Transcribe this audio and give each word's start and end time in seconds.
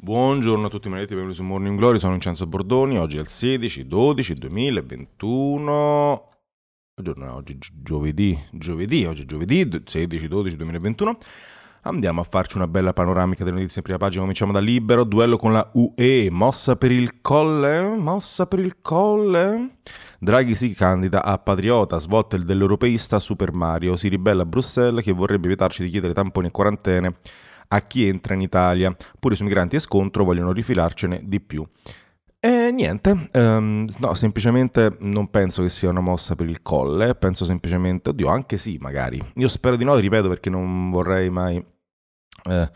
Buongiorno 0.00 0.66
a 0.66 0.68
tutti, 0.68 0.88
maledetti, 0.88 1.14
benvenuti 1.14 1.38
su 1.38 1.44
Morning 1.44 1.76
Glory, 1.76 1.98
sono 1.98 2.12
Vincenzo 2.12 2.46
Bordoni, 2.46 2.96
oggi 2.98 3.16
è 3.16 3.20
il 3.20 3.26
16-12-2021, 3.28 6.20
giorno 7.02 7.26
è 7.26 7.30
oggi 7.30 7.58
giovedì, 7.82 8.40
giovedì, 8.52 9.04
oggi 9.06 9.22
è 9.22 9.24
giovedì 9.24 9.64
16-12-2021, 9.64 11.16
andiamo 11.82 12.20
a 12.20 12.24
farci 12.24 12.58
una 12.58 12.68
bella 12.68 12.92
panoramica 12.92 13.42
delle 13.42 13.56
notizie 13.56 13.78
in 13.78 13.82
prima 13.82 13.98
pagina, 13.98 14.20
cominciamo 14.20 14.52
da 14.52 14.60
Libero, 14.60 15.02
duello 15.02 15.36
con 15.36 15.52
la 15.52 15.68
UE, 15.72 16.28
mossa 16.30 16.76
per 16.76 16.92
il 16.92 17.20
colle, 17.20 17.96
mossa 17.96 18.46
per 18.46 18.60
il 18.60 18.76
colle, 18.80 19.78
Draghi 20.20 20.54
si 20.54 20.74
candida 20.74 21.24
a 21.24 21.38
patriota, 21.38 21.98
svolta 21.98 22.36
il 22.36 22.44
dell'europeista 22.44 23.18
Super 23.18 23.50
Mario, 23.50 23.96
si 23.96 24.06
ribella 24.06 24.42
a 24.42 24.46
Bruxelles 24.46 25.02
che 25.02 25.10
vorrebbe 25.10 25.48
vietarci 25.48 25.82
di 25.82 25.90
chiedere 25.90 26.14
tamponi 26.14 26.46
e 26.46 26.52
quarantene, 26.52 27.16
a 27.68 27.80
chi 27.82 28.06
entra 28.06 28.34
in 28.34 28.40
Italia. 28.40 28.94
Pure 29.18 29.34
sui 29.34 29.44
migranti 29.44 29.76
e 29.76 29.80
scontro 29.80 30.24
vogliono 30.24 30.52
rifilarcene 30.52 31.22
di 31.24 31.40
più. 31.40 31.66
E 32.40 32.70
niente, 32.70 33.30
um, 33.32 33.84
no, 33.98 34.14
semplicemente 34.14 34.96
non 35.00 35.28
penso 35.28 35.62
che 35.62 35.68
sia 35.68 35.88
una 35.88 35.98
mossa 35.98 36.36
per 36.36 36.48
il 36.48 36.62
colle, 36.62 37.16
penso 37.16 37.44
semplicemente, 37.44 38.10
oddio, 38.10 38.28
anche 38.28 38.58
sì, 38.58 38.78
magari. 38.80 39.20
Io 39.34 39.48
spero 39.48 39.74
di 39.74 39.82
no, 39.82 39.96
ripeto, 39.96 40.28
perché 40.28 40.48
non 40.48 40.90
vorrei 40.90 41.30
mai 41.30 41.56
eh, 42.48 42.70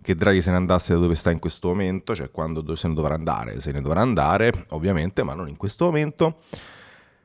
che 0.00 0.14
Draghi 0.14 0.40
se 0.40 0.50
ne 0.52 0.56
andasse 0.56 0.94
da 0.94 1.00
dove 1.00 1.16
sta 1.16 1.32
in 1.32 1.40
questo 1.40 1.66
momento, 1.66 2.14
cioè 2.14 2.30
quando 2.30 2.76
se 2.76 2.86
ne 2.86 2.94
dovrà 2.94 3.14
andare, 3.14 3.60
se 3.60 3.72
ne 3.72 3.80
dovrà 3.80 4.02
andare, 4.02 4.66
ovviamente, 4.68 5.24
ma 5.24 5.34
non 5.34 5.48
in 5.48 5.56
questo 5.56 5.86
momento. 5.86 6.42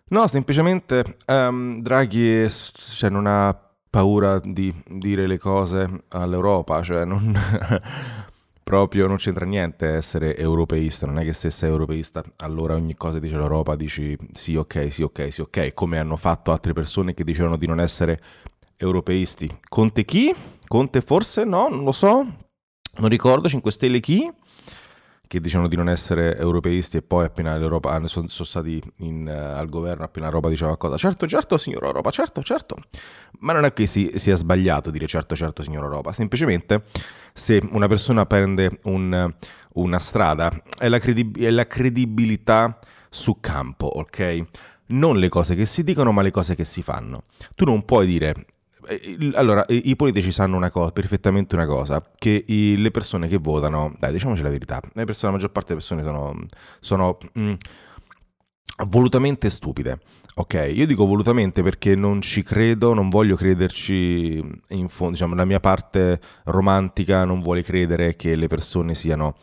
No, 0.06 0.28
semplicemente 0.28 1.18
um, 1.28 1.80
Draghi 1.80 2.48
cioè, 2.50 3.10
non 3.12 3.28
ha 3.28 3.56
paura 3.94 4.42
di 4.44 4.74
dire 4.88 5.28
le 5.28 5.38
cose 5.38 6.06
all'Europa, 6.08 6.82
cioè 6.82 7.06
non, 7.06 7.32
proprio 8.64 9.06
non 9.06 9.18
c'entra 9.18 9.46
niente 9.46 9.86
essere 9.86 10.36
europeista, 10.36 11.06
non 11.06 11.20
è 11.20 11.24
che 11.24 11.34
se 11.34 11.52
sei 11.52 11.70
europeista 11.70 12.24
allora 12.38 12.74
ogni 12.74 12.96
cosa 12.96 13.20
dice 13.20 13.38
l'Europa 13.38 13.76
dici 13.76 14.18
sì 14.32 14.56
ok, 14.56 14.88
sì 14.92 15.04
ok, 15.04 15.32
sì 15.32 15.42
ok, 15.42 15.76
come 15.76 16.00
hanno 16.00 16.16
fatto 16.16 16.52
altre 16.52 16.74
persone 16.74 17.14
che 17.14 17.24
dicevano 17.24 17.56
di 17.56 17.68
non 17.68 17.80
essere 17.80 18.20
europeisti. 18.78 19.48
Conte 19.70 20.06
chi? 20.06 20.34
Conte 20.68 21.02
forse? 21.02 21.44
No, 21.44 21.68
non 21.70 21.84
lo 21.84 21.92
so, 21.92 22.26
non 22.98 23.10
ricordo, 23.10 23.48
5 23.48 23.72
Stelle 23.72 24.00
chi? 24.00 24.28
Che 25.26 25.40
dicevano 25.40 25.68
di 25.68 25.76
non 25.76 25.90
essere 25.90 26.38
europeisti 26.38 26.98
e 26.98 27.02
poi 27.02 27.26
appena 27.26 27.58
l'Europa 27.58 27.94
sono, 28.06 28.28
sono 28.28 28.48
stati 28.48 28.82
in, 28.98 29.26
uh, 29.26 29.58
al 29.58 29.70
governo, 29.70 30.04
appena 30.04 30.26
l'Europa 30.26 30.50
diceva 30.50 30.76
qualcosa, 30.76 30.98
certo, 30.98 31.28
certo, 31.28 31.58
signor 31.58 31.84
Europa, 31.86 32.12
certo, 32.12 32.44
certo. 32.44 32.78
Ma 33.40 33.54
non 33.54 33.66
è 33.66 33.74
che 33.74 33.88
si, 33.88 34.12
sia 34.16 34.36
sbagliato 34.36 34.92
dire 34.92 35.08
certo, 35.08 35.36
certo, 35.36 35.64
signor 35.64 35.84
Europa, 35.84 36.12
semplicemente 36.12 36.84
se 37.34 37.62
una 37.72 37.88
persona 37.88 38.26
prende 38.26 38.78
un, 38.84 39.34
una 39.74 40.00
strada 40.00 40.52
è 40.78 40.88
la, 40.88 41.00
credib- 41.00 41.40
è 41.40 41.50
la 41.50 41.66
credibilità 41.66 42.78
su 43.10 43.40
campo, 43.40 43.88
ok? 43.88 44.44
Non 44.86 45.18
le 45.18 45.30
cose 45.30 45.56
che 45.56 45.66
si 45.66 45.84
dicono, 45.84 46.12
ma 46.12 46.22
le 46.22 46.32
cose 46.32 46.56
che 46.56 46.66
si 46.66 46.82
fanno. 46.82 47.24
Tu 47.56 47.66
non 47.66 47.86
puoi 47.86 48.06
dire 48.06 48.46
allora, 49.34 49.66
i 49.68 49.96
politici 49.96 50.32
sanno 50.32 50.56
una 50.56 50.72
cosa, 50.72 50.92
perfettamente 50.92 51.56
una 51.56 51.66
cosa, 51.66 52.04
che 52.16 52.44
i, 52.48 52.78
le 52.78 52.92
persone 52.92 53.28
che 53.28 53.38
votano, 53.38 53.96
dai, 54.00 54.12
diciamoci 54.12 54.42
la 54.42 54.50
verità, 54.50 54.82
persone, 54.94 55.32
la 55.32 55.32
maggior 55.32 55.52
parte 55.52 55.74
delle 55.74 55.80
persone 55.80 56.04
sono, 56.04 56.46
sono 56.80 57.18
mh, 57.34 57.42
mm, 57.42 57.54
volutamente 58.88 59.50
stupide. 59.50 60.00
Ok, 60.36 60.72
io 60.74 60.88
dico 60.88 61.06
volutamente 61.06 61.62
perché 61.62 61.96
non 61.96 62.22
ci 62.22 62.42
credo, 62.42 62.94
non 62.94 63.10
voglio 63.10 63.36
crederci 63.36 64.44
in 64.70 64.88
fondo, 64.88 65.14
diciamo, 65.14 65.36
la 65.36 65.46
mia 65.46 65.60
parte 65.60 66.20
romantica 66.46 67.24
non 67.24 67.42
vuole 67.42 67.62
credere 67.62 68.16
che 68.16 68.36
le 68.36 68.48
persone 68.48 68.96
siano 68.96 69.36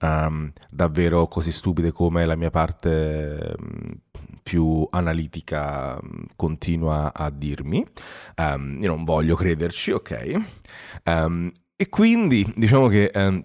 um, 0.00 0.52
davvero 0.70 1.26
così 1.26 1.50
stupide 1.50 1.92
come 1.92 2.26
la 2.26 2.36
mia 2.36 2.50
parte 2.50 3.54
um, 3.58 3.98
più 4.42 4.86
analitica 4.90 5.94
mm, 5.96 6.22
continua 6.36 7.12
a 7.14 7.30
dirmi. 7.30 7.84
Um, 8.36 8.78
io 8.80 8.88
non 8.88 9.04
voglio 9.04 9.34
crederci, 9.34 9.90
ok? 9.90 10.42
Um, 11.04 11.50
e 11.76 11.88
quindi 11.88 12.50
diciamo 12.56 12.88
che 12.88 13.10
um, 13.14 13.44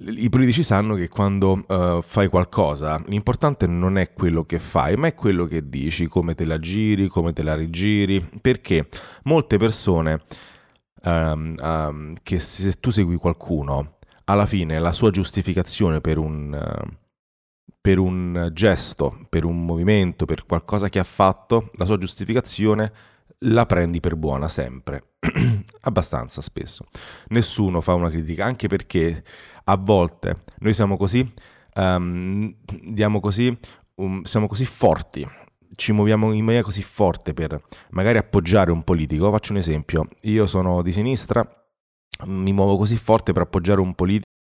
i 0.00 0.28
politici 0.28 0.62
sanno 0.62 0.94
che 0.94 1.08
quando 1.08 1.64
uh, 1.66 2.02
fai 2.02 2.28
qualcosa, 2.28 3.02
l'importante 3.06 3.66
non 3.66 3.98
è 3.98 4.12
quello 4.12 4.42
che 4.42 4.58
fai, 4.58 4.96
ma 4.96 5.08
è 5.08 5.14
quello 5.14 5.44
che 5.46 5.68
dici, 5.68 6.06
come 6.06 6.34
te 6.34 6.44
la 6.44 6.58
giri, 6.58 7.08
come 7.08 7.32
te 7.32 7.42
la 7.42 7.54
rigiri, 7.54 8.26
perché 8.40 8.88
molte 9.24 9.56
persone 9.58 10.22
che 11.00 12.40
se 12.40 12.72
tu 12.80 12.90
segui 12.90 13.16
qualcuno, 13.16 13.98
alla 14.24 14.46
fine 14.46 14.78
la 14.78 14.92
sua 14.92 15.10
giustificazione 15.10 16.00
per 16.00 16.18
un... 16.18 16.52
Uh, 16.52 17.06
per 17.88 17.98
un 17.98 18.50
gesto, 18.52 19.18
per 19.30 19.46
un 19.46 19.64
movimento, 19.64 20.26
per 20.26 20.44
qualcosa 20.44 20.90
che 20.90 20.98
ha 20.98 21.04
fatto, 21.04 21.70
la 21.76 21.86
sua 21.86 21.96
giustificazione 21.96 22.92
la 23.44 23.64
prendi 23.64 23.98
per 23.98 24.14
buona 24.14 24.46
sempre, 24.46 25.12
abbastanza 25.80 26.42
spesso. 26.42 26.84
Nessuno 27.28 27.80
fa 27.80 27.94
una 27.94 28.10
critica, 28.10 28.44
anche 28.44 28.68
perché 28.68 29.24
a 29.64 29.76
volte 29.78 30.44
noi 30.58 30.74
siamo 30.74 30.98
così, 30.98 31.32
um, 31.76 32.54
diamo 32.82 33.20
così, 33.20 33.58
um, 33.94 34.20
siamo 34.24 34.48
così 34.48 34.66
forti, 34.66 35.26
ci 35.74 35.92
muoviamo 35.92 36.32
in 36.32 36.44
maniera 36.44 36.66
così 36.66 36.82
forte 36.82 37.32
per 37.32 37.58
magari 37.92 38.18
appoggiare 38.18 38.70
un 38.70 38.82
politico. 38.82 39.30
Faccio 39.30 39.52
un 39.52 39.60
esempio, 39.60 40.08
io 40.24 40.46
sono 40.46 40.82
di 40.82 40.92
sinistra, 40.92 41.42
mi 42.26 42.52
muovo 42.52 42.76
così 42.76 42.98
forte 42.98 43.32
per 43.32 43.40
appoggiare 43.40 43.80
un 43.80 43.94
politico 43.94 44.26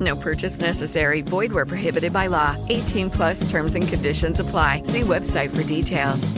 No 0.00 0.16
purchase 0.16 0.60
necessary. 0.60 1.22
Void 1.22 1.52
where 1.52 1.66
prohibited 1.66 2.12
by 2.12 2.26
law. 2.26 2.56
18 2.68 3.10
plus 3.10 3.48
terms 3.50 3.74
and 3.74 3.86
conditions 3.86 4.40
apply. 4.40 4.82
See 4.84 5.02
website 5.02 5.50
for 5.50 5.62
details. 5.62 6.32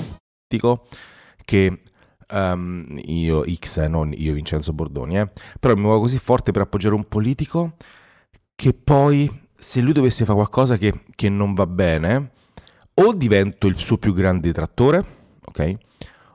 Dico 0.49 0.87
che 1.45 1.81
um, 2.33 2.87
io 3.05 3.45
X, 3.45 3.79
eh, 3.79 3.89
non 3.89 4.13
io 4.13 4.35
Vincenzo 4.35 4.73
Bordoni, 4.73 5.19
eh, 5.19 5.31
però 5.61 5.75
mi 5.75 5.83
muovo 5.83 6.01
così 6.01 6.19
forte 6.19 6.51
per 6.51 6.63
appoggiare 6.63 6.95
un 6.95 7.05
politico 7.05 7.77
che 8.55 8.75
poi 8.75 9.31
se 9.55 9.81
lui 9.81 9.93
dovesse 9.93 10.25
fare 10.25 10.37
qualcosa 10.37 10.77
che, 10.77 11.05
che 11.15 11.29
non 11.29 11.55
va 11.55 11.67
bene, 11.67 12.33
o 12.95 13.15
divento 13.15 13.69
il 13.69 13.77
suo 13.77 13.97
più 13.97 14.13
grande 14.13 14.49
detrattore, 14.49 15.05
ok? 15.45 15.75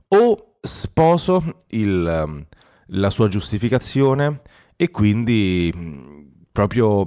O 0.09 0.57
sposo 0.61 1.57
il, 1.69 2.23
um, 2.25 2.45
la 2.87 3.09
sua 3.09 3.27
giustificazione 3.27 4.41
e 4.75 4.89
quindi 4.89 6.35
proprio 6.57 7.05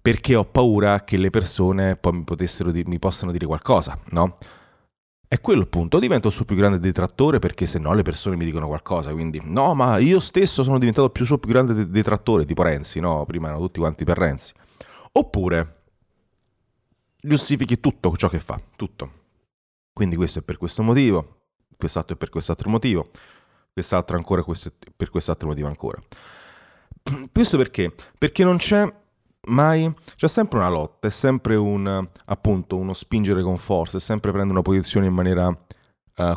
perché 0.00 0.36
ho 0.36 0.44
paura 0.44 1.02
che 1.02 1.16
le 1.16 1.30
persone 1.30 1.96
poi 1.96 2.12
mi, 2.12 2.22
potessero, 2.22 2.70
mi 2.72 3.00
possano 3.00 3.32
dire 3.32 3.44
qualcosa, 3.44 3.98
no? 4.10 4.38
È 5.26 5.40
quello 5.40 5.62
il 5.62 5.66
punto, 5.66 5.96
o 5.96 6.00
divento 6.00 6.28
il 6.28 6.34
suo 6.34 6.44
più 6.44 6.54
grande 6.54 6.78
detrattore 6.78 7.40
perché 7.40 7.66
se 7.66 7.80
no 7.80 7.92
le 7.92 8.02
persone 8.02 8.36
mi 8.36 8.44
dicono 8.44 8.68
qualcosa, 8.68 9.10
quindi 9.10 9.40
no, 9.42 9.74
ma 9.74 9.98
io 9.98 10.20
stesso 10.20 10.62
sono 10.62 10.78
diventato 10.78 11.10
il 11.12 11.26
suo 11.26 11.38
più 11.38 11.50
grande 11.50 11.90
detrattore, 11.90 12.44
tipo 12.44 12.62
Renzi, 12.62 13.00
no? 13.00 13.24
Prima 13.26 13.48
erano 13.48 13.62
tutti 13.62 13.80
quanti 13.80 14.04
per 14.04 14.16
Renzi. 14.16 14.52
Oppure 15.10 15.82
giustifichi 17.20 17.80
tutto 17.80 18.14
ciò 18.16 18.28
che 18.28 18.38
fa, 18.38 18.60
tutto. 18.76 19.12
Quindi 19.92 20.14
questo 20.14 20.38
è 20.38 20.42
per 20.42 20.56
questo 20.56 20.84
motivo, 20.84 21.40
quest'altro 21.76 22.14
è 22.14 22.16
per 22.16 22.28
quest'altro 22.28 22.70
motivo, 22.70 23.10
quest'altro 23.72 24.16
ancora 24.16 24.44
questo 24.44 24.72
per 24.94 25.10
quest'altro 25.10 25.48
motivo 25.48 25.66
ancora. 25.66 26.00
Questo 27.32 27.56
perché? 27.56 27.92
Perché 28.18 28.44
non 28.44 28.56
c'è 28.56 28.92
mai 29.48 29.92
c'è 30.16 30.28
sempre 30.28 30.58
una 30.58 30.68
lotta, 30.68 31.08
è 31.08 31.10
sempre 31.10 31.56
un 31.56 32.08
appunto 32.26 32.76
uno 32.76 32.92
spingere 32.92 33.42
con 33.42 33.58
forza, 33.58 33.96
è 33.96 34.00
sempre 34.00 34.30
prendere 34.30 34.52
una 34.52 34.62
posizione 34.62 35.06
in 35.06 35.14
maniera 35.14 35.46
uh, 35.48 36.34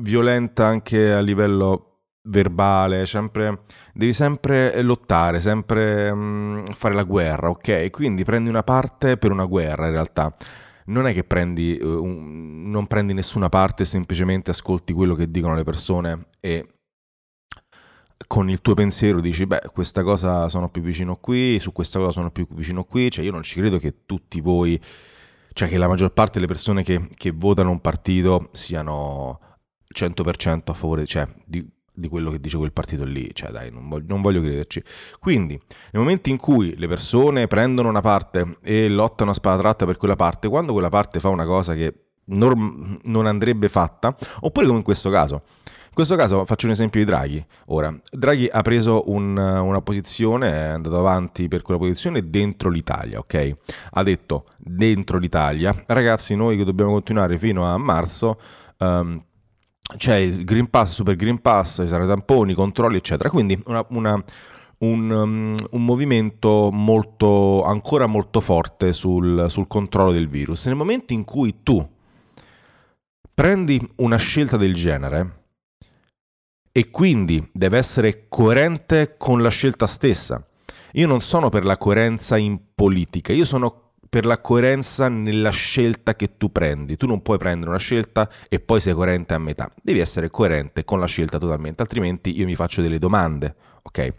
violenta 0.00 0.66
anche 0.66 1.12
a 1.12 1.20
livello 1.20 1.92
verbale, 2.24 3.06
sempre, 3.06 3.62
devi 3.92 4.12
sempre 4.12 4.80
lottare, 4.82 5.40
sempre 5.40 6.10
um, 6.10 6.64
fare 6.66 6.94
la 6.94 7.02
guerra, 7.02 7.48
ok? 7.50 7.90
Quindi 7.90 8.24
prendi 8.24 8.48
una 8.48 8.62
parte 8.62 9.16
per 9.16 9.32
una 9.32 9.44
guerra 9.44 9.86
in 9.86 9.92
realtà. 9.92 10.34
Non 10.84 11.06
è 11.06 11.12
che 11.12 11.24
prendi, 11.24 11.78
uh, 11.80 11.86
un, 11.86 12.70
non 12.70 12.86
prendi 12.86 13.12
nessuna 13.14 13.48
parte, 13.48 13.84
semplicemente 13.84 14.50
ascolti 14.50 14.92
quello 14.92 15.14
che 15.14 15.30
dicono 15.30 15.54
le 15.54 15.64
persone 15.64 16.26
e 16.40 16.71
con 18.32 18.48
il 18.48 18.62
tuo 18.62 18.72
pensiero 18.72 19.20
dici, 19.20 19.44
beh, 19.44 19.60
questa 19.74 20.02
cosa 20.02 20.48
sono 20.48 20.70
più 20.70 20.80
vicino 20.80 21.16
qui, 21.16 21.58
su 21.60 21.70
questa 21.70 21.98
cosa 21.98 22.12
sono 22.12 22.30
più 22.30 22.46
vicino 22.52 22.82
qui, 22.82 23.10
cioè 23.10 23.26
io 23.26 23.30
non 23.30 23.42
ci 23.42 23.60
credo 23.60 23.76
che 23.76 24.06
tutti 24.06 24.40
voi, 24.40 24.80
cioè 25.52 25.68
che 25.68 25.76
la 25.76 25.86
maggior 25.86 26.14
parte 26.14 26.38
delle 26.38 26.46
persone 26.46 26.82
che, 26.82 27.10
che 27.14 27.30
votano 27.30 27.70
un 27.70 27.82
partito 27.82 28.48
siano 28.52 29.38
100% 29.94 30.62
a 30.64 30.72
favore, 30.72 31.04
cioè 31.04 31.28
di, 31.44 31.62
di, 31.92 32.08
quello 32.08 32.30
che 32.30 32.40
dice 32.40 32.56
quel 32.56 32.72
partito 32.72 33.04
lì, 33.04 33.28
cioè 33.34 33.50
dai, 33.50 33.70
non 33.70 33.86
voglio, 33.86 34.06
non 34.08 34.22
voglio 34.22 34.40
crederci. 34.40 34.82
Quindi, 35.20 35.60
nel 35.90 36.00
momento 36.02 36.30
in 36.30 36.38
cui 36.38 36.74
le 36.78 36.88
persone 36.88 37.46
prendono 37.48 37.90
una 37.90 38.00
parte 38.00 38.56
e 38.62 38.88
lottano 38.88 39.32
a 39.32 39.34
spada 39.34 39.60
tratta 39.60 39.84
per 39.84 39.98
quella 39.98 40.16
parte, 40.16 40.48
quando 40.48 40.72
quella 40.72 40.88
parte 40.88 41.20
fa 41.20 41.28
una 41.28 41.44
cosa 41.44 41.74
che 41.74 42.12
non, 42.28 42.98
non 43.02 43.26
andrebbe 43.26 43.68
fatta, 43.68 44.16
oppure 44.40 44.64
come 44.64 44.78
in 44.78 44.84
questo 44.84 45.10
caso, 45.10 45.42
in 45.92 45.98
questo 45.98 46.16
caso 46.16 46.46
faccio 46.46 46.64
un 46.64 46.72
esempio 46.72 47.00
di 47.00 47.04
Draghi. 47.04 47.46
Ora, 47.66 47.94
Draghi 48.10 48.48
ha 48.50 48.62
preso 48.62 49.02
un, 49.08 49.36
una 49.36 49.82
posizione, 49.82 50.50
è 50.50 50.68
andato 50.68 50.98
avanti 50.98 51.48
per 51.48 51.60
quella 51.60 51.78
posizione 51.78 52.30
dentro 52.30 52.70
l'Italia, 52.70 53.18
ok? 53.18 53.56
Ha 53.90 54.02
detto 54.02 54.46
dentro 54.56 55.18
l'Italia, 55.18 55.84
ragazzi, 55.88 56.34
noi 56.34 56.56
che 56.56 56.64
dobbiamo 56.64 56.92
continuare 56.92 57.38
fino 57.38 57.66
a 57.66 57.76
marzo. 57.76 58.40
Um, 58.78 59.22
c'è 59.98 60.16
il 60.16 60.44
Green 60.44 60.70
Pass, 60.70 60.94
Super 60.94 61.14
Green 61.14 61.42
Pass, 61.42 61.82
ci 61.82 61.88
saranno 61.88 62.08
tamponi, 62.08 62.54
controlli, 62.54 62.96
eccetera. 62.96 63.28
Quindi 63.28 63.62
una, 63.66 63.84
una, 63.90 64.24
un, 64.78 65.10
um, 65.10 65.54
un, 65.72 65.84
movimento 65.84 66.70
molto, 66.72 67.64
ancora 67.64 68.06
molto 68.06 68.40
forte 68.40 68.94
sul, 68.94 69.44
sul 69.50 69.66
controllo 69.66 70.12
del 70.12 70.30
virus. 70.30 70.64
Nel 70.64 70.74
momento 70.74 71.12
in 71.12 71.24
cui 71.24 71.62
tu 71.62 71.86
prendi 73.34 73.78
una 73.96 74.16
scelta 74.16 74.56
del 74.56 74.72
genere, 74.72 75.40
e 76.72 76.90
quindi 76.90 77.46
deve 77.52 77.76
essere 77.76 78.26
coerente 78.28 79.16
con 79.18 79.42
la 79.42 79.50
scelta 79.50 79.86
stessa. 79.86 80.44
Io 80.92 81.06
non 81.06 81.20
sono 81.20 81.50
per 81.50 81.64
la 81.64 81.76
coerenza 81.76 82.36
in 82.36 82.58
politica, 82.74 83.32
io 83.32 83.44
sono 83.44 83.92
per 84.08 84.26
la 84.26 84.40
coerenza 84.40 85.08
nella 85.08 85.48
scelta 85.50 86.14
che 86.14 86.36
tu 86.36 86.52
prendi. 86.52 86.96
Tu 86.96 87.06
non 87.06 87.22
puoi 87.22 87.38
prendere 87.38 87.70
una 87.70 87.78
scelta 87.78 88.28
e 88.48 88.60
poi 88.60 88.78
sei 88.78 88.92
coerente 88.92 89.32
a 89.32 89.38
metà. 89.38 89.70
Devi 89.82 90.00
essere 90.00 90.28
coerente 90.28 90.84
con 90.84 91.00
la 91.00 91.06
scelta 91.06 91.38
totalmente, 91.38 91.80
altrimenti 91.80 92.38
io 92.38 92.44
mi 92.44 92.54
faccio 92.54 92.82
delle 92.82 92.98
domande, 92.98 93.54
ok? 93.82 94.14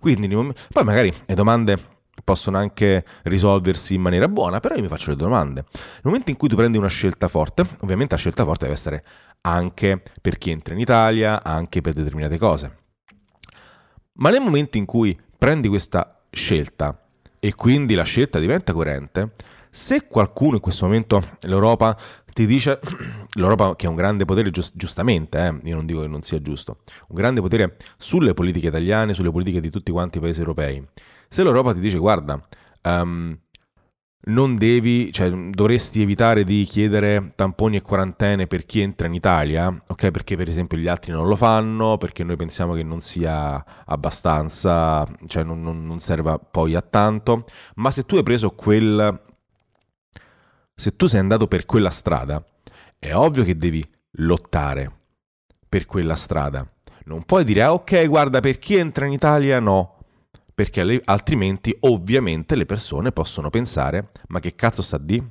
Quindi 0.00 0.28
poi 0.28 0.84
magari 0.84 1.14
le 1.24 1.34
domande 1.34 1.78
possono 2.24 2.58
anche 2.58 3.04
risolversi 3.22 3.94
in 3.94 4.02
maniera 4.02 4.28
buona, 4.28 4.60
però 4.60 4.74
io 4.74 4.82
mi 4.82 4.88
faccio 4.88 5.10
le 5.10 5.16
domande. 5.16 5.64
Nel 5.72 6.00
momento 6.02 6.28
in 6.28 6.36
cui 6.36 6.48
tu 6.48 6.56
prendi 6.56 6.76
una 6.76 6.88
scelta 6.88 7.26
forte, 7.28 7.64
ovviamente 7.80 8.14
la 8.14 8.20
scelta 8.20 8.44
forte 8.44 8.64
deve 8.64 8.76
essere 8.76 9.04
anche 9.42 10.02
per 10.20 10.38
chi 10.38 10.50
entra 10.50 10.74
in 10.74 10.80
Italia, 10.80 11.42
anche 11.42 11.80
per 11.80 11.94
determinate 11.94 12.38
cose. 12.38 12.76
Ma 14.14 14.30
nel 14.30 14.40
momento 14.40 14.76
in 14.76 14.84
cui 14.84 15.18
prendi 15.38 15.68
questa 15.68 16.24
scelta 16.30 17.06
e 17.38 17.54
quindi 17.54 17.94
la 17.94 18.02
scelta 18.02 18.38
diventa 18.38 18.72
coerente, 18.72 19.32
se 19.70 20.06
qualcuno 20.06 20.56
in 20.56 20.60
questo 20.60 20.86
momento 20.86 21.36
l'Europa 21.42 21.96
ti 22.32 22.46
dice, 22.46 22.80
l'Europa 23.34 23.76
che 23.76 23.86
ha 23.86 23.90
un 23.90 23.96
grande 23.96 24.24
potere 24.24 24.50
giust- 24.50 24.76
giustamente, 24.76 25.38
eh, 25.38 25.68
io 25.68 25.76
non 25.76 25.86
dico 25.86 26.00
che 26.00 26.08
non 26.08 26.22
sia 26.22 26.40
giusto, 26.40 26.78
un 27.08 27.16
grande 27.16 27.40
potere 27.40 27.76
sulle 27.96 28.34
politiche 28.34 28.68
italiane, 28.68 29.14
sulle 29.14 29.30
politiche 29.30 29.60
di 29.60 29.70
tutti 29.70 29.92
quanti 29.92 30.18
i 30.18 30.20
paesi 30.20 30.40
europei, 30.40 30.84
se 31.28 31.42
l'Europa 31.42 31.72
ti 31.72 31.80
dice 31.80 31.98
guarda, 31.98 32.40
um, 32.82 33.38
non 34.20 34.56
devi, 34.56 35.12
cioè 35.12 35.30
dovresti 35.30 36.02
evitare 36.02 36.44
di 36.44 36.64
chiedere 36.64 37.32
tamponi 37.34 37.76
e 37.76 37.82
quarantene 37.82 38.46
per 38.46 38.66
chi 38.66 38.80
entra 38.80 39.06
in 39.06 39.14
Italia, 39.14 39.68
ok? 39.86 40.10
Perché 40.10 40.36
per 40.36 40.48
esempio 40.48 40.76
gli 40.76 40.88
altri 40.88 41.12
non 41.12 41.26
lo 41.26 41.36
fanno, 41.36 41.96
perché 41.96 42.24
noi 42.24 42.36
pensiamo 42.36 42.74
che 42.74 42.82
non 42.82 43.00
sia 43.00 43.64
abbastanza, 43.86 45.06
cioè 45.26 45.44
non, 45.44 45.62
non, 45.62 45.86
non 45.86 46.00
serva 46.00 46.38
poi 46.38 46.74
a 46.74 46.82
tanto, 46.82 47.44
ma 47.76 47.90
se 47.90 48.04
tu 48.04 48.16
hai 48.16 48.22
preso 48.22 48.50
quel... 48.50 49.22
se 50.74 50.96
tu 50.96 51.06
sei 51.06 51.20
andato 51.20 51.46
per 51.46 51.64
quella 51.64 51.90
strada, 51.90 52.44
è 52.98 53.14
ovvio 53.14 53.44
che 53.44 53.56
devi 53.56 53.84
lottare 54.12 54.92
per 55.68 55.86
quella 55.86 56.16
strada. 56.16 56.68
Non 57.04 57.24
puoi 57.24 57.44
dire, 57.44 57.62
ah, 57.62 57.72
ok, 57.72 58.06
guarda, 58.06 58.40
per 58.40 58.58
chi 58.58 58.76
entra 58.76 59.06
in 59.06 59.12
Italia 59.12 59.60
no, 59.60 59.97
perché 60.58 61.02
altrimenti 61.04 61.72
ovviamente 61.82 62.56
le 62.56 62.66
persone 62.66 63.12
possono 63.12 63.48
pensare 63.48 64.10
ma 64.26 64.40
che 64.40 64.56
cazzo 64.56 64.82
sta 64.82 64.98
di? 64.98 65.24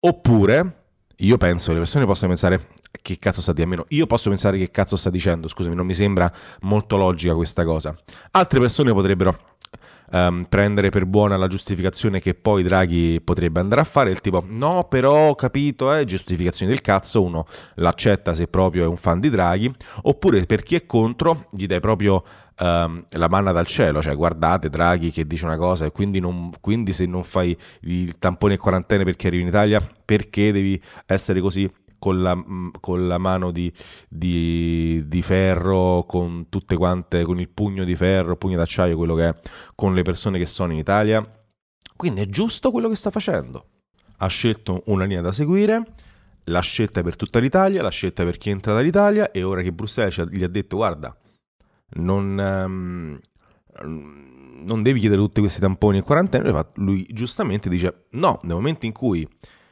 Oppure 0.00 0.84
io 1.16 1.38
penso 1.38 1.68
che 1.68 1.72
le 1.72 1.78
persone 1.78 2.04
possono 2.04 2.28
pensare 2.28 2.68
che 3.00 3.18
cazzo 3.18 3.40
sta 3.40 3.54
di 3.54 3.62
almeno 3.62 3.86
io 3.88 4.04
posso 4.04 4.28
pensare 4.28 4.58
che 4.58 4.70
cazzo 4.70 4.96
sta 4.96 5.08
dicendo, 5.08 5.48
scusami, 5.48 5.74
non 5.74 5.86
mi 5.86 5.94
sembra 5.94 6.30
molto 6.60 6.98
logica 6.98 7.34
questa 7.34 7.64
cosa. 7.64 7.96
Altre 8.32 8.60
persone 8.60 8.92
potrebbero 8.92 9.47
um, 10.10 10.46
prendere 10.48 10.90
per 10.90 11.06
buona 11.06 11.36
la 11.36 11.48
giustificazione 11.48 12.20
che 12.20 12.34
poi 12.34 12.62
Draghi 12.62 13.20
potrebbe 13.20 13.60
andare 13.60 13.80
a 13.80 13.84
fare, 13.84 14.10
il 14.10 14.20
tipo 14.20 14.44
no, 14.46 14.84
però 14.88 15.28
ho 15.28 15.34
capito, 15.34 15.94
eh, 15.94 16.04
giustificazione 16.04 16.70
del 16.70 16.80
cazzo, 16.80 17.22
uno 17.22 17.46
l'accetta 17.76 18.34
se 18.34 18.46
proprio 18.46 18.84
è 18.84 18.86
un 18.86 18.96
fan 18.96 19.20
di 19.20 19.30
Draghi, 19.30 19.72
oppure 20.02 20.44
per 20.46 20.62
chi 20.62 20.76
è 20.76 20.86
contro 20.86 21.46
gli 21.50 21.66
dai 21.66 21.80
proprio 21.80 22.22
um, 22.60 23.04
la 23.10 23.28
manna 23.28 23.52
dal 23.52 23.66
cielo, 23.66 24.02
cioè 24.02 24.14
guardate 24.14 24.68
Draghi 24.68 25.10
che 25.10 25.26
dice 25.26 25.44
una 25.44 25.56
cosa 25.56 25.84
e 25.86 25.92
quindi, 25.92 26.20
non, 26.20 26.50
quindi 26.60 26.92
se 26.92 27.06
non 27.06 27.24
fai 27.24 27.56
il 27.82 28.18
tampone 28.18 28.54
e 28.54 28.58
quarantena 28.58 29.04
perché 29.04 29.28
arrivi 29.28 29.42
in 29.42 29.48
Italia, 29.48 29.86
perché 30.04 30.52
devi 30.52 30.80
essere 31.06 31.40
così 31.40 31.70
con 31.98 32.22
la, 32.22 32.34
mm, 32.34 32.68
con 32.80 33.06
la 33.06 33.18
mano 33.18 33.50
di, 33.50 33.72
di, 34.08 35.02
di, 35.06 35.22
ferro, 35.22 36.04
con 36.06 36.48
tutte 36.48 36.76
quante, 36.76 37.24
con 37.24 37.40
il 37.40 37.48
pugno 37.48 37.84
di 37.84 37.96
ferro, 37.96 38.36
pugno 38.36 38.56
d'acciaio, 38.56 38.96
quello 38.96 39.14
che 39.14 39.28
è, 39.28 39.34
con 39.74 39.94
le 39.94 40.02
persone 40.02 40.38
che 40.38 40.46
sono 40.46 40.72
in 40.72 40.78
Italia. 40.78 41.22
Quindi 41.96 42.20
è 42.20 42.26
giusto 42.26 42.70
quello 42.70 42.88
che 42.88 42.94
sta 42.94 43.10
facendo. 43.10 43.66
Ha 44.18 44.26
scelto 44.28 44.82
una 44.86 45.04
linea 45.04 45.20
da 45.20 45.32
seguire, 45.32 45.94
l'ha 46.44 46.60
scelta 46.60 47.02
per 47.02 47.16
tutta 47.16 47.38
l'Italia, 47.38 47.82
l'ha 47.82 47.88
scelta 47.90 48.24
per 48.24 48.38
chi 48.38 48.50
entra 48.50 48.72
dall'Italia 48.72 49.30
e 49.30 49.42
ora 49.42 49.62
che 49.62 49.72
Bruxelles 49.72 50.30
gli 50.30 50.42
ha 50.42 50.48
detto 50.48 50.76
guarda, 50.76 51.16
non, 51.90 52.38
um, 52.38 53.20
non 53.84 54.82
devi 54.82 55.00
chiedere 55.00 55.20
tutti 55.20 55.40
questi 55.40 55.60
tamponi 55.60 55.98
e 55.98 56.02
quarantena, 56.02 56.68
lui 56.74 57.04
giustamente 57.10 57.68
dice 57.68 58.06
no, 58.10 58.40
nel 58.42 58.54
momento 58.54 58.86
in 58.86 58.92
cui 58.92 59.28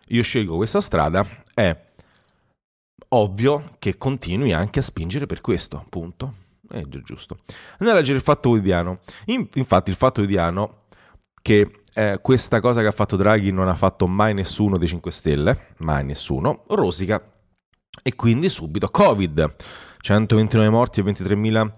io 0.09 0.23
scelgo 0.23 0.57
questa 0.57 0.81
strada 0.81 1.27
è 1.53 1.85
ovvio 3.17 3.77
che 3.79 3.97
continui 3.97 4.53
anche 4.53 4.81
a 4.81 4.83
spingere 4.83 5.27
per 5.27 5.41
questo, 5.41 5.85
punto. 5.89 6.33
È 6.69 6.83
giusto. 7.05 7.39
Andiamo 7.73 7.93
a 7.93 7.97
leggere 7.97 8.19
il 8.19 8.25
Fatto 8.25 8.49
Quotidiano. 8.49 9.01
In, 9.27 9.49
infatti 9.55 9.91
il 9.91 9.97
Fatto 9.97 10.21
Quotidiano 10.21 10.85
che 11.43 11.83
eh, 11.95 12.19
questa 12.21 12.61
cosa 12.61 12.81
che 12.81 12.89
ha 12.89 12.93
fatto 12.93 13.17
Draghi 13.17 13.53
non 13.53 13.69
ha 13.69 13.75
fatto 13.75 14.07
mai 14.07 14.35
nessuno 14.35 14.77
dei 14.77 14.89
5 14.89 15.11
Stelle, 15.11 15.67
mai 15.79 16.05
nessuno, 16.05 16.65
rosica. 16.69 17.23
E 18.03 18.15
quindi 18.15 18.49
subito 18.49 18.89
Covid. 18.89 19.55
129 19.99 20.69
morti 20.69 21.01
e 21.01 21.03
23.000 21.05 21.71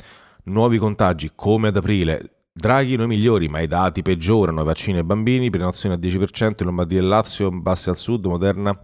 Nuovi 0.45 0.78
contagi 0.78 1.33
come 1.35 1.68
ad 1.68 1.76
aprile. 1.76 2.47
Draghi 2.52 2.97
noi 2.97 3.07
migliori, 3.07 3.49
ma 3.49 3.61
i 3.61 3.66
dati 3.66 4.02
peggiorano. 4.02 4.64
Vaccini 4.64 4.99
ai 4.99 5.04
bambini, 5.04 5.50
prenotazione 5.50 5.95
al 5.95 6.00
10%, 6.00 6.54
in 6.59 6.64
Lombardia 6.64 6.99
e 6.99 7.02
Lazio, 7.02 7.50
bassi 7.50 7.90
al 7.90 7.97
sud, 7.97 8.25
Moderna 8.26 8.78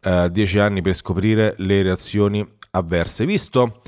eh, 0.00 0.28
10 0.30 0.58
anni 0.58 0.80
per 0.80 0.94
scoprire 0.94 1.54
le 1.58 1.82
reazioni 1.82 2.46
avverse. 2.72 3.24
Visto? 3.24 3.80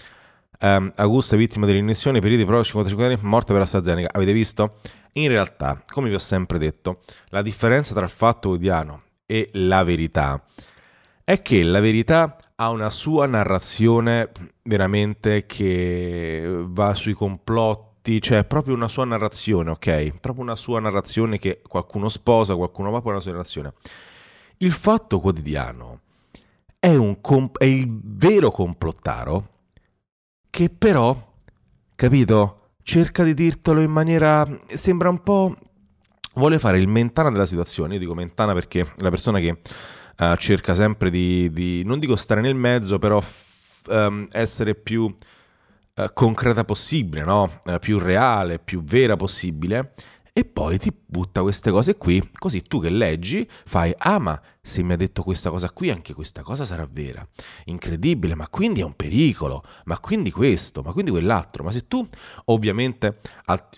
Eh, 0.58 0.92
Augusta 0.96 1.36
vittima 1.36 1.66
dell'iniezione, 1.66 2.20
periodi 2.20 2.44
pro 2.44 2.62
55 2.62 3.04
anni, 3.04 3.18
morta 3.22 3.52
per 3.52 3.62
AstraZeneca. 3.62 4.10
Avete 4.12 4.32
visto? 4.32 4.76
In 5.14 5.28
realtà, 5.28 5.82
come 5.88 6.08
vi 6.08 6.14
ho 6.14 6.20
sempre 6.20 6.58
detto, 6.58 7.00
la 7.28 7.42
differenza 7.42 7.94
tra 7.94 8.04
il 8.04 8.10
fatto 8.10 8.48
quotidiano 8.48 9.02
e 9.26 9.48
la 9.54 9.82
verità 9.82 10.42
è 11.24 11.42
che 11.42 11.62
la 11.62 11.80
verità 11.80 12.36
ha 12.56 12.70
una 12.70 12.90
sua 12.90 13.26
narrazione 13.26 14.30
veramente 14.62 15.46
che 15.46 16.64
va 16.66 16.94
sui 16.94 17.14
complotti, 17.14 18.20
cioè 18.20 18.44
proprio 18.44 18.74
una 18.74 18.88
sua 18.88 19.04
narrazione, 19.04 19.70
ok? 19.70 20.18
Proprio 20.20 20.44
una 20.44 20.56
sua 20.56 20.80
narrazione 20.80 21.38
che 21.38 21.62
qualcuno 21.66 22.08
sposa, 22.08 22.54
qualcuno 22.54 22.90
va 22.90 23.00
poi 23.00 23.12
una 23.12 23.20
sua 23.20 23.30
narrazione. 23.32 23.72
Il 24.62 24.72
fatto 24.72 25.20
quotidiano 25.20 26.00
è, 26.78 26.94
comp- 27.22 27.56
è 27.56 27.64
il 27.64 27.88
vero 27.90 28.50
complottaro 28.50 29.48
che 30.50 30.68
però, 30.68 31.32
capito, 31.94 32.72
cerca 32.82 33.24
di 33.24 33.32
dirtelo 33.32 33.80
in 33.80 33.90
maniera... 33.90 34.46
sembra 34.74 35.08
un 35.08 35.22
po' 35.22 35.56
vuole 36.34 36.58
fare 36.58 36.78
il 36.78 36.88
mentana 36.88 37.30
della 37.30 37.46
situazione. 37.46 37.94
Io 37.94 38.00
dico 38.00 38.12
mentana 38.12 38.52
perché 38.52 38.82
è 38.82 38.86
la 38.96 39.08
persona 39.08 39.38
che 39.38 39.60
uh, 40.18 40.36
cerca 40.36 40.74
sempre 40.74 41.08
di, 41.08 41.50
di, 41.50 41.82
non 41.82 41.98
dico 41.98 42.14
stare 42.16 42.42
nel 42.42 42.54
mezzo, 42.54 42.98
però 42.98 43.18
f- 43.22 43.88
um, 43.88 44.26
essere 44.30 44.74
più 44.74 45.04
uh, 45.04 46.04
concreta 46.12 46.64
possibile, 46.64 47.24
no? 47.24 47.62
uh, 47.64 47.78
più 47.78 47.98
reale, 47.98 48.58
più 48.58 48.82
vera 48.82 49.16
possibile 49.16 49.94
e 50.32 50.44
poi 50.44 50.78
ti 50.78 50.92
butta 51.04 51.42
queste 51.42 51.70
cose 51.70 51.96
qui, 51.96 52.30
così 52.38 52.62
tu 52.62 52.80
che 52.80 52.88
leggi 52.88 53.48
fai, 53.64 53.92
ah 53.96 54.18
ma 54.18 54.40
se 54.62 54.82
mi 54.82 54.92
ha 54.92 54.96
detto 54.96 55.22
questa 55.22 55.50
cosa 55.50 55.70
qui, 55.70 55.90
anche 55.90 56.14
questa 56.14 56.42
cosa 56.42 56.64
sarà 56.64 56.88
vera. 56.90 57.26
Incredibile, 57.64 58.34
ma 58.34 58.48
quindi 58.48 58.80
è 58.80 58.84
un 58.84 58.94
pericolo, 58.94 59.62
ma 59.84 59.98
quindi 59.98 60.30
questo, 60.30 60.82
ma 60.82 60.92
quindi 60.92 61.10
quell'altro. 61.10 61.64
Ma 61.64 61.72
se 61.72 61.86
tu 61.88 62.06
ovviamente 62.46 63.18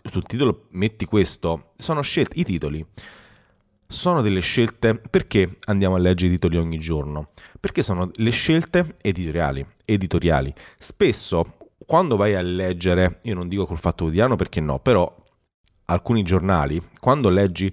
sul 0.02 0.24
titolo 0.24 0.66
metti 0.70 1.04
questo, 1.04 1.72
sono 1.76 2.02
scelte, 2.02 2.38
i 2.38 2.44
titoli 2.44 2.84
sono 3.86 4.22
delle 4.22 4.40
scelte, 4.40 4.96
perché 4.96 5.58
andiamo 5.66 5.96
a 5.96 5.98
leggere 5.98 6.30
i 6.30 6.34
titoli 6.34 6.56
ogni 6.56 6.78
giorno? 6.78 7.28
Perché 7.60 7.82
sono 7.82 8.10
le 8.14 8.30
scelte 8.30 8.96
editoriali, 9.02 9.64
editoriali. 9.84 10.52
Spesso 10.78 11.56
quando 11.84 12.16
vai 12.16 12.34
a 12.34 12.40
leggere, 12.40 13.18
io 13.24 13.34
non 13.34 13.48
dico 13.48 13.66
col 13.66 13.78
fatto 13.78 14.04
quotidiano 14.04 14.36
perché 14.36 14.60
no, 14.60 14.78
però 14.78 15.14
alcuni 15.92 16.22
giornali, 16.22 16.82
quando 16.98 17.28
leggi 17.28 17.72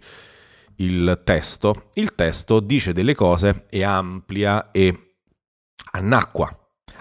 il 0.78 1.22
testo, 1.24 1.90
il 1.96 2.16
testo 2.16 2.60
dice 2.60 2.94
delle 2.94 3.16
cose 3.16 3.66
e 3.70 3.84
amplia 3.84 4.72
e 4.72 5.16
annacqua. 5.92 6.54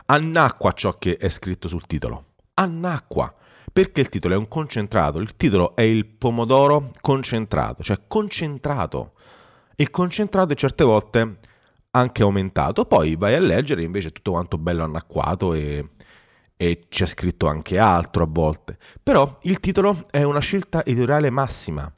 Annacqua 0.06 0.72
ciò 0.72 0.98
che 0.98 1.16
è 1.16 1.28
scritto 1.28 1.68
sul 1.68 1.86
titolo. 1.86 2.34
Annacqua. 2.54 3.32
Perché 3.72 4.00
il 4.00 4.08
titolo 4.08 4.34
è 4.34 4.36
un 4.36 4.48
concentrato. 4.48 5.18
Il 5.18 5.36
titolo 5.36 5.76
è 5.76 5.82
il 5.82 6.06
pomodoro 6.06 6.90
concentrato, 7.00 7.82
cioè 7.82 7.98
concentrato. 8.08 9.12
Il 9.76 9.90
concentrato 9.90 10.52
è 10.52 10.56
certe 10.56 10.82
volte 10.82 11.38
anche 11.90 12.22
aumentato. 12.22 12.84
Poi 12.84 13.14
vai 13.16 13.34
a 13.34 13.40
leggere 13.40 13.82
invece 13.82 14.10
tutto 14.10 14.32
quanto 14.32 14.58
bello 14.58 14.82
annacquato 14.82 15.54
e 15.54 15.90
e 16.60 16.80
c'è 16.88 17.06
scritto 17.06 17.46
anche 17.46 17.78
altro 17.78 18.24
a 18.24 18.28
volte, 18.28 18.76
però 19.00 19.38
il 19.42 19.60
titolo 19.60 20.08
è 20.10 20.24
una 20.24 20.40
scelta 20.40 20.84
editoriale 20.84 21.30
massima, 21.30 21.90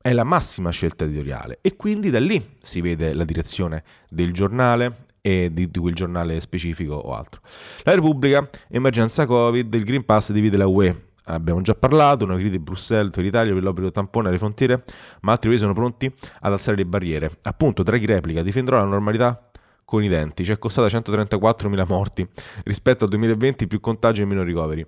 è 0.00 0.12
la 0.12 0.22
massima 0.22 0.70
scelta 0.70 1.04
editoriale 1.04 1.58
e 1.62 1.76
quindi 1.76 2.10
da 2.10 2.20
lì 2.20 2.58
si 2.60 2.82
vede 2.82 3.14
la 3.14 3.24
direzione 3.24 3.82
del 4.10 4.32
giornale 4.32 5.06
e 5.22 5.50
di, 5.50 5.68
quel 5.70 5.94
giornale 5.94 6.40
specifico 6.40 6.92
o 6.92 7.14
altro. 7.14 7.40
La 7.84 7.94
Repubblica, 7.94 8.48
emergenza 8.68 9.26
Covid, 9.26 9.72
il 9.74 9.84
Green 9.84 10.04
Pass 10.04 10.30
divide 10.30 10.58
la 10.58 10.66
UE, 10.66 11.06
abbiamo 11.24 11.62
già 11.62 11.74
parlato, 11.74 12.24
una 12.24 12.34
crisi 12.34 12.50
di 12.50 12.58
Bruxelles 12.58 13.10
per 13.10 13.24
l'Italia 13.24 13.54
per 13.54 13.62
l'obbligo 13.62 13.90
tampone 13.90 14.28
alle 14.28 14.38
frontiere, 14.38 14.84
ma 15.22 15.32
altri 15.32 15.48
paesi 15.48 15.64
sono 15.64 15.74
pronti 15.74 16.12
ad 16.40 16.52
alzare 16.52 16.76
le 16.76 16.84
barriere. 16.84 17.38
Appunto, 17.42 17.82
Draghi 17.82 18.06
replica, 18.06 18.42
difenderò 18.42 18.76
la 18.76 18.84
normalità 18.84 19.50
con 19.86 20.02
i 20.02 20.08
denti, 20.08 20.44
ci 20.44 20.50
è 20.50 20.58
costata 20.58 20.88
134.000 20.88 21.86
morti 21.86 22.28
rispetto 22.64 23.04
al 23.04 23.10
2020 23.10 23.66
più 23.68 23.80
contagi 23.80 24.20
e 24.20 24.24
meno 24.24 24.42
ricoveri. 24.42 24.84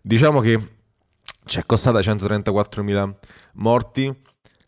Diciamo 0.00 0.40
che 0.40 0.60
ci 1.46 1.58
è 1.58 1.62
costata 1.64 1.98
134.000 1.98 3.14
morti, 3.54 4.14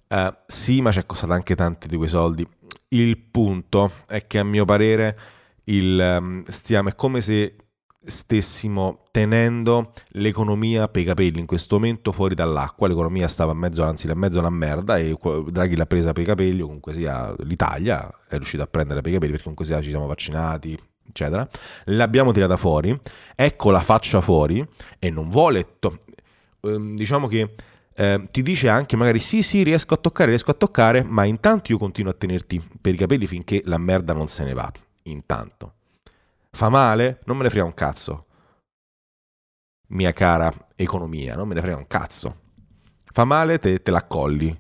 eh, 0.09 0.37
sì, 0.47 0.81
ma 0.81 0.91
ci 0.91 1.01
è 1.01 1.07
costata 1.07 1.35
anche 1.35 1.55
tanti 1.55 1.87
di 1.87 1.97
quei 1.97 2.09
soldi. 2.09 2.49
Il 2.89 3.19
punto 3.19 3.93
è 4.07 4.27
che 4.27 4.39
a 4.39 4.45
mio 4.45 4.65
parere 4.65 5.19
il, 5.65 6.17
um, 6.19 6.43
stiamo, 6.45 6.89
è 6.89 6.95
come 6.95 7.21
se 7.21 7.57
stessimo 8.05 9.05
tenendo 9.11 9.93
l'economia 10.09 10.89
per 10.89 11.03
i 11.03 11.05
capelli 11.05 11.41
in 11.41 11.47
questo 11.47 11.77
momento 11.77 12.13
fuori 12.13 12.35
dall'acqua, 12.35 12.89
l'economia 12.89 13.29
stava 13.29 13.53
a 13.53 13.55
mezzo, 13.55 13.83
anzi 13.83 14.09
a 14.09 14.15
mezzo 14.15 14.39
alla 14.39 14.51
merda 14.51 14.99
e 14.99 15.17
Draghi 15.49 15.77
l'ha 15.77 15.87
presa 15.87 16.13
per 16.13 16.23
i 16.23 16.27
capelli, 16.27 16.61
comunque 16.61 16.95
sia 16.95 17.35
l'Italia 17.41 18.11
è 18.29 18.37
riuscita 18.37 18.65
a 18.65 18.67
prendere 18.67 19.01
per 19.01 19.11
i 19.11 19.15
capelli 19.15 19.33
perché 19.33 19.49
comunque 19.49 19.67
sia 19.67 19.83
ci 19.83 19.91
siamo 19.91 20.07
vaccinati, 20.07 20.79
eccetera. 21.09 21.49
L'abbiamo 21.85 22.33
tirata 22.33 22.57
fuori, 22.57 22.99
ecco 23.35 23.71
la 23.71 23.81
faccia 23.81 24.21
fuori 24.21 24.67
e 24.99 25.11
non 25.11 25.31
vuole, 25.31 25.77
to- 25.79 25.99
ehm, 26.63 26.95
diciamo 26.95 27.27
che 27.27 27.55
eh, 27.97 28.29
ti 28.31 28.43
dice 28.43 28.69
anche 28.69 28.97
magari 28.97 29.21
sì 29.21 29.43
sì 29.43 29.63
riesco 29.63 29.95
a 29.95 29.97
toccare, 29.97 30.31
riesco 30.31 30.51
a 30.51 30.55
toccare, 30.55 31.03
ma 31.05 31.25
intanto 31.25 31.73
io 31.73 31.79
continuo 31.79 32.11
a 32.11 32.15
tenerti 32.15 32.63
per 32.81 32.95
i 32.95 32.97
capelli 32.97 33.27
finché 33.27 33.63
la 33.65 33.79
merda 33.79 34.13
non 34.13 34.29
se 34.29 34.45
ne 34.45 34.53
va, 34.53 34.71
intanto. 35.05 35.75
Fa 36.55 36.69
male? 36.69 37.21
Non 37.25 37.37
me 37.37 37.43
ne 37.43 37.51
frega 37.51 37.67
un 37.67 37.75
cazzo. 37.75 38.27
Mia 39.89 40.13
cara 40.13 40.53
economia, 40.77 41.35
non 41.35 41.49
me 41.49 41.55
ne 41.55 41.61
frega 41.61 41.77
un 41.77 41.89
cazzo. 41.89 42.43
Fa 43.13 43.25
male, 43.25 43.59
te, 43.59 43.83
te 43.83 43.91
la 43.91 43.99
accolli. 43.99 44.57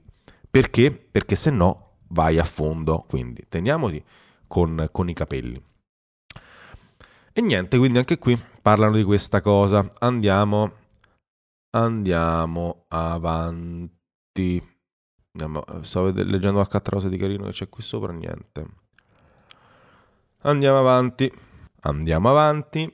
Perché? 0.50 0.90
Perché 0.90 1.36
se 1.36 1.50
no 1.50 1.98
vai 2.08 2.40
a 2.40 2.44
fondo. 2.44 3.04
Quindi 3.08 3.46
teniamoli 3.48 4.04
con, 4.48 4.88
con 4.90 5.08
i 5.08 5.14
capelli. 5.14 5.64
E 7.32 7.40
niente, 7.40 7.78
quindi 7.78 7.98
anche 7.98 8.18
qui 8.18 8.36
parlano 8.60 8.96
di 8.96 9.04
questa 9.04 9.40
cosa. 9.40 9.88
Andiamo, 10.00 10.72
andiamo 11.76 12.86
avanti. 12.88 14.60
Andiamo, 15.32 15.64
sto 15.82 16.06
leggendo 16.06 16.54
qualche 16.54 16.76
altra 16.76 16.96
cosa 16.96 17.08
di 17.08 17.18
carino 17.18 17.44
che 17.44 17.52
c'è 17.52 17.68
qui 17.68 17.84
sopra, 17.84 18.12
niente. 18.12 18.66
Andiamo 20.42 20.78
avanti 20.78 21.52
andiamo 21.84 22.30
avanti. 22.30 22.92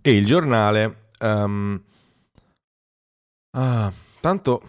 E 0.00 0.12
il 0.12 0.26
giornale... 0.26 1.10
Um, 1.20 1.80
ah, 3.56 3.92
tanto 4.20 4.62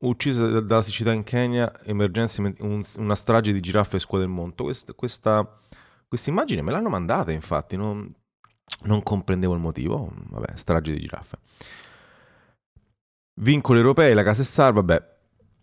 uccisa 0.00 0.60
dalla 0.60 0.82
siccità 0.82 1.12
in 1.12 1.24
Kenya, 1.24 1.72
emergenza, 1.84 2.40
un, 2.40 2.82
una 2.96 3.14
strage 3.14 3.52
di 3.52 3.60
giraffe 3.60 3.96
e 3.96 4.18
del 4.18 4.28
mondo. 4.28 4.64
Questa, 4.64 4.92
questa, 4.94 5.60
questa, 6.06 6.30
immagine 6.30 6.62
me 6.62 6.70
l'hanno 6.70 6.88
mandata, 6.88 7.32
infatti, 7.32 7.76
non, 7.76 8.10
non 8.84 9.02
comprendevo 9.02 9.54
il 9.54 9.60
motivo. 9.60 10.10
Vabbè, 10.30 10.56
strage 10.56 10.92
di 10.92 11.00
giraffe. 11.00 11.36
Vincoli 13.40 13.78
europei, 13.78 14.14
la 14.14 14.22
casa 14.22 14.42
è 14.42 14.44
salva, 14.44 14.82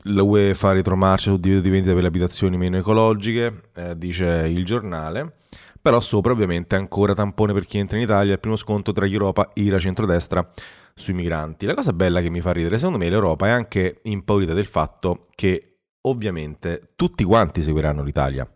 la 0.08 0.24
UE 0.24 0.54
fa 0.54 0.72
ritromarcia 0.72 1.32
sul 1.32 1.40
divieto 1.40 1.62
di 1.62 1.70
vendita 1.70 1.94
per 1.94 2.04
le 2.04 2.08
abitazioni 2.08 2.58
meno 2.58 2.78
ecologiche, 2.78 3.70
eh, 3.74 3.98
dice 3.98 4.48
il 4.48 4.64
giornale 4.64 5.40
però 5.86 6.00
sopra 6.00 6.32
ovviamente 6.32 6.76
ancora 6.76 7.14
tampone 7.14 7.54
per 7.54 7.68
chi 7.68 7.78
entra 7.78 7.98
in 7.98 8.02
Italia, 8.02 8.34
il 8.34 8.40
primo 8.40 8.56
sconto 8.56 8.92
tra 8.92 9.06
Europa, 9.06 9.52
IRA, 9.54 9.78
centrodestra 9.78 10.52
sui 10.96 11.14
migranti. 11.14 11.68
La 11.68 11.76
cosa 11.76 11.94
bella 11.94 12.22
che 12.22 12.32
mi 12.32 12.42
fa 12.42 12.54
ridere, 12.54 12.80
secondo 12.80 12.98
me 12.98 13.08
l'Europa 13.08 13.46
è 13.46 13.50
anche 13.52 14.00
impaurita 14.02 14.54
del 14.54 14.66
fatto 14.66 15.28
che 15.36 15.82
ovviamente 16.08 16.94
tutti 16.96 17.24
quanti 17.24 17.62
seguiranno 17.62 18.02
l'Italia. 18.02 18.52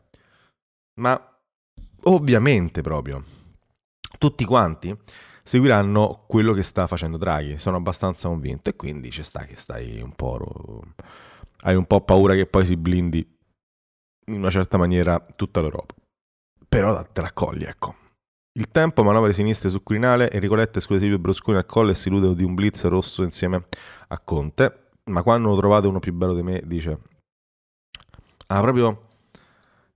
Ma 1.02 1.40
ovviamente 2.06 2.82
proprio 2.82 3.24
tutti 4.18 4.44
quanti 4.44 4.98
seguiranno 5.44 6.26
quello 6.28 6.54
che 6.54 6.64
sta 6.64 6.88
facendo 6.88 7.18
Draghi, 7.18 7.60
sono 7.60 7.78
abbastanza 7.78 8.28
convinto 8.28 8.72
e 8.72 8.76
quindi 8.76 9.12
ci 9.12 9.22
sta 9.22 9.46
che 9.46 9.56
stai 9.56 10.02
un 10.02 10.14
po' 10.14 10.82
hai 11.60 11.76
un 11.76 11.86
po' 11.86 12.02
paura 12.02 12.34
che 12.34 12.48
poi 12.48 12.66
si 12.66 12.76
blindi 12.76 13.20
in 14.30 14.38
una 14.38 14.50
certa 14.50 14.78
maniera 14.80 15.24
tutta 15.36 15.62
l'Europa 15.62 15.94
però 16.70 17.04
te 17.12 17.22
la 17.22 17.28
accogli, 17.28 17.64
ecco. 17.64 17.96
Il 18.54 18.70
tempo, 18.70 19.04
manovre 19.04 19.34
sinistre 19.34 19.70
su 19.70 19.82
Quirinale, 19.84 20.32
Enrico 20.32 20.56
Letta 20.56 20.80
esclude 20.80 21.02
Silvio 21.02 21.20
Berlusconi 21.20 21.58
al 21.58 21.66
colle 21.66 21.92
e 21.92 21.96
si 21.96 22.08
illude 22.08 22.36
di 22.36 22.44
un 22.44 22.54
blitz 22.54 22.86
rosso 22.86 23.24
insieme 23.24 23.66
a 24.08 24.20
Conte. 24.20 24.90
Ma 25.06 25.24
quando 25.24 25.50
lo 25.50 25.58
trovate 25.58 25.88
uno 25.88 26.00
più 26.00 26.14
bello 26.14 26.34
di 26.34 26.44
me, 26.44 26.62
dice... 26.66 27.00
Ah, 28.48 28.62
proprio 28.62 29.08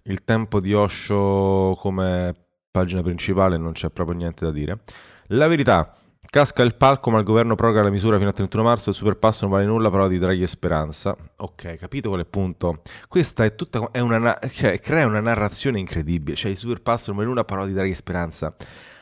il 0.04 0.24
tempo 0.24 0.60
di 0.60 0.74
Osho 0.74 1.76
come 1.80 2.36
pagina 2.70 3.02
principale 3.02 3.58
non 3.58 3.72
c'è 3.72 3.90
proprio 3.90 4.16
niente 4.16 4.46
da 4.46 4.52
dire. 4.52 4.80
La 5.28 5.48
verità, 5.48 5.96
Casca 6.34 6.64
il 6.64 6.74
palco, 6.74 7.12
ma 7.12 7.20
il 7.20 7.24
governo 7.24 7.54
proroga 7.54 7.84
la 7.84 7.92
misura 7.92 8.18
fino 8.18 8.30
al 8.30 8.34
31 8.34 8.64
marzo. 8.64 8.90
Il 8.90 8.96
superpasso 8.96 9.46
non 9.46 9.52
vale 9.52 9.68
nulla, 9.68 9.92
però 9.92 10.08
di 10.08 10.18
Draghi 10.18 10.42
e 10.42 10.48
Speranza. 10.48 11.16
Ok, 11.36 11.76
capito 11.76 12.08
qual 12.08 12.22
è 12.22 12.24
il 12.24 12.28
punto? 12.28 12.82
Questa 13.08 13.46
è 13.46 13.54
tutta. 13.54 13.92
È 13.92 14.00
una, 14.00 14.40
cioè, 14.50 14.80
crea 14.80 15.06
una 15.06 15.20
narrazione 15.20 15.78
incredibile. 15.78 16.36
Cioè, 16.36 16.50
il 16.50 16.58
superpasso 16.58 17.10
non 17.10 17.18
vale 17.18 17.30
nulla, 17.30 17.44
però 17.44 17.68
di 17.68 17.74
Draghi 17.74 17.92
e 17.92 17.94
Speranza. 17.94 18.56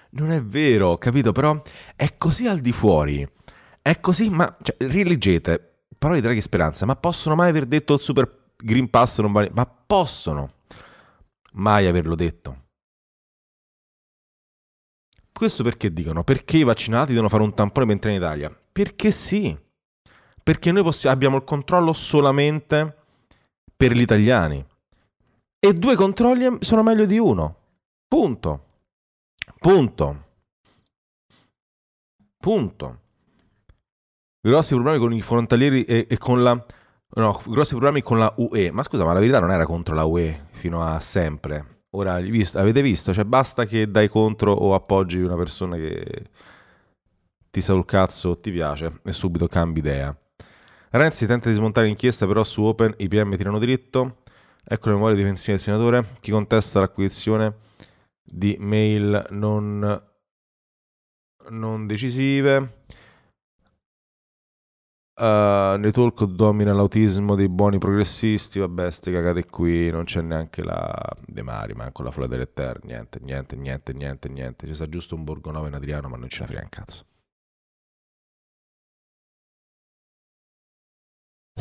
Non 0.10 0.32
è 0.32 0.44
vero, 0.44 0.98
capito? 0.98 1.32
Però 1.32 1.62
è 1.96 2.18
così 2.18 2.48
al 2.48 2.60
di 2.60 2.74
fuori. 2.74 3.26
È 3.82 3.98
così, 4.02 4.30
ma. 4.30 4.54
Cioè, 4.62 4.76
rileggete. 4.90 5.86
Parole 5.98 6.20
di 6.20 6.26
Draghi 6.26 6.40
e 6.40 6.44
Speranza, 6.44 6.86
ma 6.86 6.98
possono 6.98 7.36
mai 7.36 7.48
aver 7.48 7.66
detto 7.66 7.94
il 7.94 8.02
super 8.02 8.30
Green 8.58 8.90
Pass 8.90 9.22
non 9.22 9.32
vale. 9.32 9.50
Ma 9.54 9.66
possono 9.66 10.56
mai 11.54 11.88
averlo 11.88 12.16
detto. 12.16 12.71
Questo 15.34 15.64
perché 15.64 15.92
dicono? 15.92 16.24
Perché 16.24 16.58
i 16.58 16.64
vaccinati 16.64 17.12
devono 17.12 17.30
fare 17.30 17.44
un 17.44 17.54
tampone 17.54 17.86
per 17.86 17.96
entrare 17.96 18.16
in 18.16 18.22
Italia? 18.22 18.62
Perché 18.72 19.12
sì. 19.12 19.58
Perché 20.44 20.72
noi 20.72 20.84
possiamo, 20.84 21.16
abbiamo 21.16 21.38
il 21.38 21.44
controllo 21.44 21.94
solamente 21.94 23.04
per 23.76 23.94
gli 23.94 24.02
italiani. 24.02 24.64
E 25.60 25.74
due 25.74 25.96
controlli 25.96 26.58
sono 26.62 26.84
meglio 26.84 27.06
di 27.06 27.18
uno. 27.18 27.56
Punto. 28.08 28.66
Punto. 29.60 30.26
Punto. 32.38 33.00
Grossi 34.42 34.74
problemi 34.74 35.00
con 35.00 35.14
i 35.14 35.22
frontalieri 35.22 35.84
e, 35.84 36.08
e 36.10 36.18
con 36.18 36.42
la 36.42 36.66
No, 37.14 37.42
grossi 37.46 37.72
problemi 37.72 38.02
con 38.02 38.18
la 38.18 38.34
UE. 38.38 38.72
Ma 38.72 38.84
scusa, 38.84 39.04
ma 39.04 39.12
la 39.12 39.20
verità 39.20 39.40
non 39.40 39.52
era 39.52 39.66
contro 39.66 39.94
la 39.94 40.06
UE 40.06 40.48
fino 40.52 40.82
a 40.82 41.00
sempre. 41.02 41.81
Ora, 41.94 42.14
avete 42.16 42.82
visto? 42.82 43.14
Cioè, 43.14 43.26
basta 43.26 43.66
che 43.66 43.90
dai 43.92 44.08
contro 44.08 44.54
o 44.54 44.74
appoggi 44.74 45.20
una 45.20 45.36
persona 45.36 45.76
che 45.76 46.30
ti 47.50 47.60
sa 47.60 47.74
il 47.74 47.84
cazzo 47.84 48.30
o 48.30 48.40
ti 48.40 48.50
piace 48.52 49.02
e 49.04 49.12
subito 49.12 49.48
cambi 49.48 49.80
idea. 49.80 50.16
Renzi 50.92 51.26
tenta 51.26 51.50
di 51.50 51.56
smontare 51.56 51.88
l'inchiesta, 51.88 52.26
però 52.26 52.44
su 52.44 52.64
Open 52.64 52.94
i 52.98 53.08
PM 53.10 53.36
tirano 53.36 53.60
dritto. 53.60 54.24
Ecco 54.64 54.90
le 54.90 54.96
memorie 54.96 55.18
difensive 55.18 55.54
del 55.54 55.62
senatore. 55.62 56.06
Chi 56.22 56.32
contesta 56.32 56.80
l'acquisizione 56.80 57.56
di 58.24 58.56
mail 58.60 59.28
non, 59.32 60.02
non 61.50 61.88
decisive. 61.88 62.84
Uh, 65.22 65.78
nei 65.78 65.92
talk 65.92 66.24
domina 66.24 66.74
l'autismo 66.74 67.36
dei 67.36 67.48
buoni 67.48 67.78
progressisti. 67.78 68.58
Vabbè, 68.58 68.90
ste 68.90 69.12
cagate 69.12 69.46
qui. 69.46 69.92
Non 69.92 70.06
c'è 70.06 70.22
neanche 70.22 70.64
la 70.64 70.92
De 71.28 71.44
Mari, 71.44 71.74
manco 71.74 72.02
la 72.02 72.10
Folla 72.10 72.26
dell'Eterno. 72.26 72.82
Niente, 72.86 73.20
niente, 73.22 73.56
niente, 73.56 73.94
niente, 73.94 74.30
niente. 74.30 74.66
Ci 74.66 74.74
sta 74.74 74.90
giusto 74.90 75.14
un 75.14 75.24
Borgonova 75.24 75.68
in 75.68 75.76
Adriano, 75.76 76.08
ma 76.08 76.18
non 76.18 76.28
ce 76.28 76.40
la 76.40 76.46
frega 76.48 76.62
un 76.64 76.70
cazzo. 76.70 77.06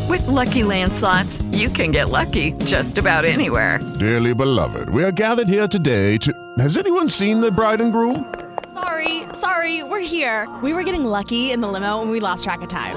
With 0.08 0.26
lucky 0.26 0.62
landslots, 0.62 1.44
you 1.52 1.68
can 1.68 1.90
get 1.90 2.08
lucky 2.08 2.54
just 2.64 2.96
about 2.96 3.26
anywhere. 3.26 3.78
Dearly 3.98 4.32
beloved, 4.32 4.88
we 4.88 5.04
are 5.04 5.12
gathered 5.12 5.48
here 5.48 5.68
today 5.68 6.16
to. 6.16 6.32
Has 6.58 6.78
anyone 6.78 7.10
seen 7.10 7.40
the 7.40 7.52
bride 7.52 7.82
and 7.82 7.92
groom? 7.92 8.24
Sorry, 8.72 9.24
sorry, 9.34 9.82
we're 9.82 10.00
here. 10.00 10.48
We 10.62 10.72
were 10.72 10.82
getting 10.82 11.04
lucky 11.04 11.52
in 11.52 11.60
the 11.60 11.68
limo 11.68 12.00
and 12.00 12.10
we 12.10 12.20
lost 12.20 12.44
track 12.44 12.62
of 12.62 12.68
time. 12.68 12.96